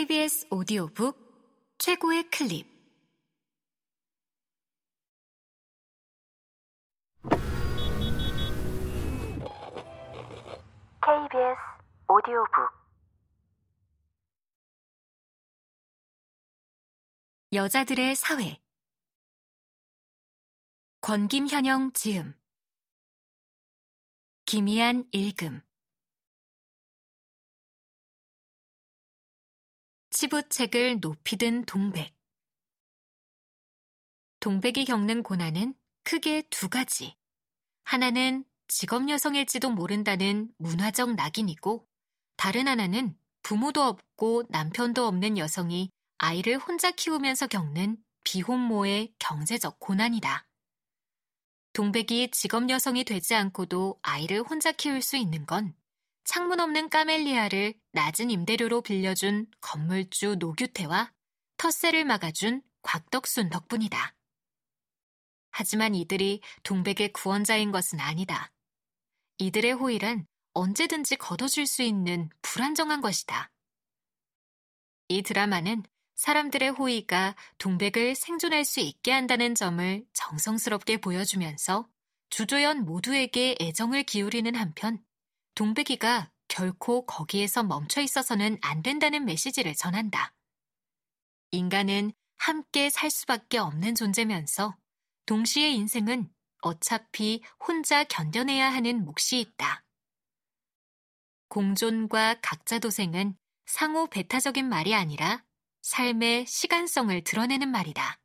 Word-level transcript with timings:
KBS 0.00 0.46
오디오북 0.50 1.76
최고의 1.76 2.30
클립. 2.30 2.66
KBS 11.02 11.58
오디오북. 12.08 12.70
여자들의 17.52 18.14
사회. 18.14 18.58
권김현영 21.02 21.92
지음. 21.92 22.32
김희안 24.46 25.04
읽음 25.12 25.60
치부책을 30.20 31.00
높이 31.00 31.38
든 31.38 31.64
동백 31.64 32.14
동백이 34.40 34.84
겪는 34.84 35.22
고난은 35.22 35.72
크게 36.04 36.42
두 36.50 36.68
가지. 36.68 37.16
하나는 37.84 38.44
직업 38.68 39.08
여성일지도 39.08 39.70
모른다는 39.70 40.52
문화적 40.58 41.14
낙인이고 41.14 41.88
다른 42.36 42.68
하나는 42.68 43.16
부모도 43.42 43.82
없고 43.82 44.42
남편도 44.50 45.06
없는 45.06 45.38
여성이 45.38 45.88
아이를 46.18 46.58
혼자 46.58 46.90
키우면서 46.90 47.46
겪는 47.46 47.96
비혼모의 48.24 49.14
경제적 49.18 49.80
고난이다. 49.80 50.46
동백이 51.72 52.30
직업 52.32 52.68
여성이 52.68 53.04
되지 53.04 53.34
않고도 53.36 53.98
아이를 54.02 54.42
혼자 54.42 54.70
키울 54.70 55.00
수 55.00 55.16
있는 55.16 55.46
건 55.46 55.74
창문 56.24 56.60
없는 56.60 56.90
까멜리아를 56.90 57.74
낮은 57.92 58.30
임대료로 58.30 58.82
빌려준 58.82 59.46
건물주 59.60 60.36
노규태와 60.38 61.12
텃세를 61.56 62.04
막아준 62.04 62.62
곽덕순 62.82 63.50
덕분이다. 63.50 64.14
하지만 65.50 65.94
이들이 65.94 66.40
동백의 66.62 67.12
구원자인 67.12 67.72
것은 67.72 68.00
아니다. 68.00 68.52
이들의 69.38 69.72
호의란 69.72 70.26
언제든지 70.52 71.16
걷어줄 71.16 71.66
수 71.66 71.82
있는 71.82 72.30
불안정한 72.42 73.00
것이다. 73.00 73.50
이 75.08 75.22
드라마는 75.22 75.82
사람들의 76.14 76.70
호의가 76.70 77.34
동백을 77.58 78.14
생존할 78.14 78.64
수 78.64 78.80
있게 78.80 79.10
한다는 79.10 79.54
점을 79.54 80.04
정성스럽게 80.12 80.98
보여주면서 80.98 81.88
주조연 82.28 82.84
모두에게 82.84 83.56
애정을 83.60 84.04
기울이는 84.04 84.54
한편 84.54 85.02
동백이가 85.54 86.30
결코 86.48 87.06
거기에서 87.06 87.62
멈춰 87.62 88.00
있어서는 88.00 88.58
안 88.62 88.82
된다는 88.82 89.24
메시지를 89.24 89.74
전한다. 89.74 90.34
인간은 91.52 92.12
함께 92.36 92.90
살 92.90 93.10
수밖에 93.10 93.58
없는 93.58 93.94
존재면서 93.94 94.76
동시에 95.26 95.70
인생은 95.70 96.32
어차피 96.62 97.42
혼자 97.66 98.04
견뎌내야 98.04 98.72
하는 98.72 99.04
몫이 99.04 99.40
있다. 99.40 99.84
공존과 101.48 102.36
각자 102.40 102.78
도생은 102.78 103.36
상호 103.66 104.06
배타적인 104.06 104.68
말이 104.68 104.94
아니라 104.94 105.44
삶의 105.82 106.46
시간성을 106.46 107.22
드러내는 107.24 107.68
말이다. 107.68 108.20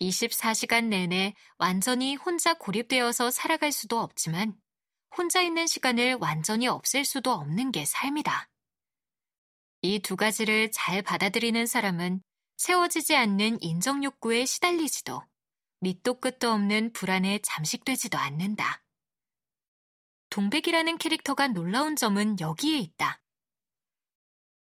24시간 0.00 0.86
내내 0.86 1.34
완전히 1.58 2.16
혼자 2.16 2.54
고립되어서 2.54 3.30
살아갈 3.30 3.72
수도 3.72 4.00
없지만 4.00 4.58
혼자 5.16 5.42
있는 5.42 5.66
시간을 5.66 6.14
완전히 6.20 6.66
없앨 6.68 7.04
수도 7.04 7.32
없는 7.32 7.72
게 7.72 7.84
삶이다. 7.84 8.48
이 9.82 9.98
두 10.00 10.16
가지를 10.16 10.70
잘 10.70 11.02
받아들이는 11.02 11.66
사람은 11.66 12.22
채워지지 12.58 13.16
않는 13.16 13.62
인정 13.62 14.04
욕구에 14.04 14.44
시달리지도 14.44 15.22
밑도 15.80 16.20
끝도 16.20 16.50
없는 16.52 16.92
불안에 16.92 17.38
잠식되지도 17.42 18.18
않는다. 18.18 18.84
동백이라는 20.28 20.98
캐릭터가 20.98 21.48
놀라운 21.48 21.96
점은 21.96 22.38
여기에 22.38 22.78
있다. 22.78 23.22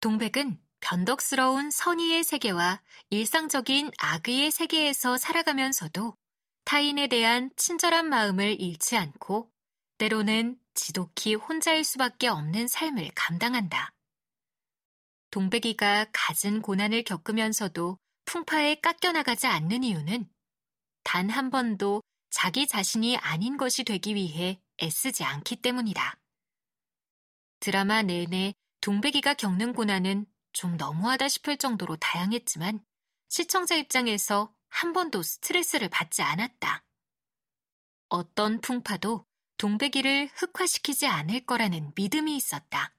동백은 0.00 0.58
변덕스러운 0.80 1.70
선의의 1.70 2.24
세계와 2.24 2.80
일상적인 3.10 3.90
악의의 3.98 4.50
세계에서 4.50 5.18
살아가면서도 5.18 6.16
타인에 6.64 7.06
대한 7.08 7.50
친절한 7.56 8.08
마음을 8.08 8.60
잃지 8.60 8.96
않고 8.96 9.50
때로는 9.98 10.58
지독히 10.74 11.34
혼자일 11.34 11.84
수밖에 11.84 12.28
없는 12.28 12.68
삶을 12.68 13.10
감당한다. 13.14 13.92
동백이가 15.30 16.06
갖은 16.12 16.62
고난을 16.62 17.02
겪으면서도 17.04 17.98
풍파에 18.26 18.76
깎여나가지 18.76 19.46
않는 19.46 19.84
이유는 19.84 20.28
단 21.04 21.30
한 21.30 21.50
번도 21.50 22.02
자기 22.30 22.66
자신이 22.66 23.16
아닌 23.16 23.56
것이 23.56 23.84
되기 23.84 24.14
위해 24.14 24.60
애쓰지 24.82 25.24
않기 25.24 25.56
때문이다. 25.56 26.18
드라마 27.60 28.02
내내 28.02 28.54
동백이가 28.80 29.34
겪는 29.34 29.72
고난은 29.72 30.26
좀 30.52 30.76
너무하다 30.76 31.28
싶을 31.28 31.56
정도로 31.56 31.96
다양했지만 31.96 32.84
시청자 33.28 33.74
입장에서 33.76 34.54
한 34.68 34.92
번도 34.92 35.22
스트레스를 35.22 35.88
받지 35.88 36.22
않았다. 36.22 36.84
어떤 38.08 38.60
풍파도 38.60 39.26
동백이를 39.58 40.28
흑화시키지 40.34 41.06
않을 41.06 41.46
거라는 41.46 41.92
믿음이 41.94 42.36
있었다. 42.36 42.94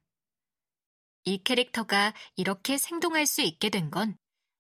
이 1.24 1.44
캐릭터가 1.44 2.14
이렇게 2.36 2.78
생동할 2.78 3.26
수 3.26 3.42
있게 3.42 3.70
된 3.70 3.92
건 3.92 4.18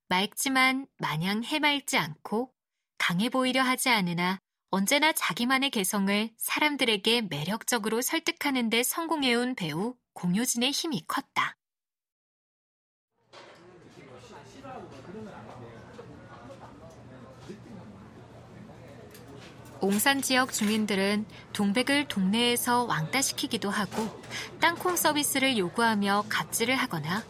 맑지만 0.09 0.88
마냥 0.97 1.44
해맑지 1.44 1.97
않고 1.97 2.53
강해 2.97 3.30
보이려 3.30 3.62
하지 3.62 3.90
않으나 3.90 4.40
언제나 4.69 5.12
자기만의 5.13 5.69
개성을 5.69 6.30
사람들에게 6.38 7.24
매력적으로 7.24 8.02
설득하는 8.02 8.69
데 8.69 8.84
성공해온 8.84 9.56
배우 9.56 9.96
공효진의 10.13 10.72
힘이 10.72 11.06
컸다. 11.07 11.57
옹산 19.82 20.22
지역 20.22 20.52
주민들은 20.52 21.26
동백을 21.54 22.08
동네에서 22.08 22.84
왕따시키기도 22.84 23.70
하고 23.70 24.22
땅콩 24.60 24.96
서비스를 24.96 25.58
요구하며 25.58 26.26
갑질을 26.30 26.76
하거나 26.76 27.24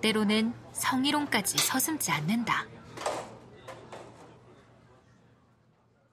때로는 0.00 0.52
성희롱까지 0.72 1.58
서슴지 1.58 2.10
않는다. 2.10 2.66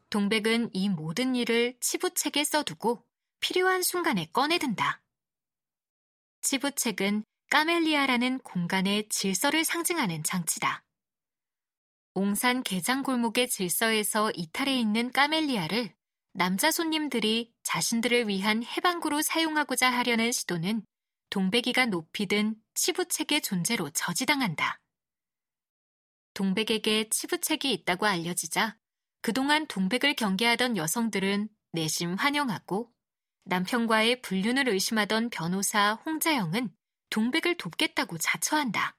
동백은 0.09 0.69
이 0.73 0.89
모든 0.89 1.35
일을 1.35 1.77
치부책에 1.79 2.43
써두고 2.43 3.03
필요한 3.39 3.81
순간에 3.81 4.27
꺼내든다. 4.33 5.01
치부책은 6.41 7.23
까멜리아라는 7.49 8.39
공간의 8.39 9.07
질서를 9.09 9.63
상징하는 9.63 10.23
장치다. 10.23 10.83
옹산 12.13 12.63
개장 12.63 13.03
골목의 13.03 13.47
질서에서 13.47 14.31
이탈해 14.35 14.77
있는 14.77 15.11
까멜리아를 15.13 15.93
남자 16.33 16.69
손님들이 16.69 17.53
자신들을 17.63 18.27
위한 18.27 18.63
해방구로 18.63 19.21
사용하고자 19.21 19.89
하려는 19.89 20.31
시도는 20.33 20.85
동백이가 21.29 21.85
높이 21.85 22.25
든 22.25 22.55
치부책의 22.73 23.41
존재로 23.41 23.89
저지당한다. 23.91 24.79
동백에게 26.33 27.09
치부책이 27.09 27.71
있다고 27.71 28.05
알려지자 28.05 28.77
그동안 29.21 29.65
동백을 29.67 30.15
경계하던 30.15 30.75
여성들은 30.75 31.47
내심 31.71 32.15
환영하고 32.15 32.91
남편과의 33.45 34.21
불륜을 34.21 34.67
의심하던 34.67 35.29
변호사 35.29 35.93
홍자영은 36.05 36.75
동백을 37.09 37.55
돕겠다고 37.55 38.17
자처한다. 38.17 38.97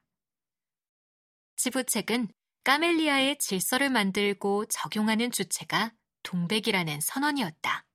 치부책은 1.57 2.29
까멜리아의 2.63 3.39
질서를 3.39 3.89
만들고 3.89 4.65
적용하는 4.65 5.31
주체가 5.31 5.91
동백이라는 6.23 7.01
선언이었다. 7.01 7.85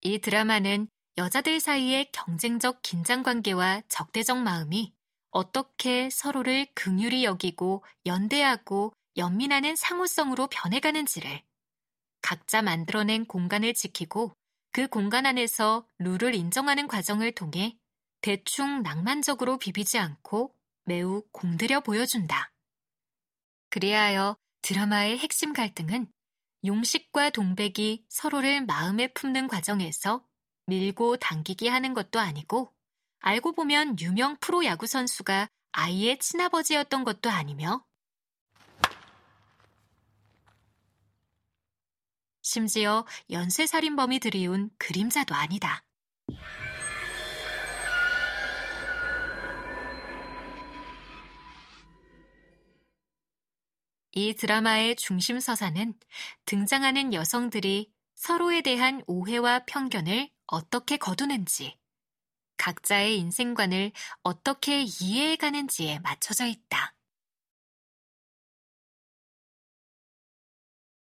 이 0.00 0.18
드라마는 0.18 0.88
여자들 1.18 1.60
사이의 1.60 2.10
경쟁적 2.12 2.80
긴장 2.82 3.22
관계와 3.22 3.82
적대적 3.88 4.38
마음이 4.38 4.94
어떻게 5.30 6.08
서로를 6.10 6.66
긍휼히 6.74 7.24
여기고 7.24 7.84
연대하고 8.06 8.92
연민하는 9.18 9.76
상호성으로 9.76 10.46
변해가는지를 10.48 11.42
각자 12.22 12.62
만들어낸 12.62 13.26
공간을 13.26 13.74
지키고 13.74 14.32
그 14.72 14.88
공간 14.88 15.26
안에서 15.26 15.86
룰을 15.98 16.34
인정하는 16.34 16.86
과정을 16.86 17.32
통해 17.32 17.76
대충 18.20 18.82
낭만적으로 18.82 19.58
비비지 19.58 19.98
않고 19.98 20.54
매우 20.84 21.22
공들여 21.32 21.80
보여준다. 21.80 22.52
그리하여 23.76 24.38
드라마의 24.62 25.18
핵심 25.18 25.52
갈등은 25.52 26.10
용식과 26.64 27.28
동백이 27.28 28.06
서로를 28.08 28.64
마음에 28.64 29.12
품는 29.12 29.48
과정에서 29.48 30.24
밀고 30.64 31.18
당기기 31.18 31.68
하는 31.68 31.92
것도 31.92 32.18
아니고 32.18 32.72
알고 33.20 33.52
보면 33.52 34.00
유명 34.00 34.38
프로야구 34.40 34.86
선수가 34.86 35.50
아이의 35.72 36.20
친아버지였던 36.20 37.04
것도 37.04 37.28
아니며 37.28 37.84
심지어 42.40 43.04
연쇄살인범이 43.28 44.20
들이운 44.20 44.70
그림자도 44.78 45.34
아니다. 45.34 45.85
이 54.18 54.32
드라마의 54.32 54.96
중심 54.96 55.38
서사는 55.40 55.92
등장하는 56.46 57.12
여성들이 57.12 57.92
서로에 58.14 58.62
대한 58.62 59.02
오해와 59.06 59.66
편견을 59.66 60.30
어떻게 60.46 60.96
거두는지, 60.96 61.76
각자의 62.56 63.18
인생관을 63.18 63.92
어떻게 64.22 64.84
이해해 64.84 65.36
가는지에 65.36 65.98
맞춰져 65.98 66.46
있다. 66.46 66.95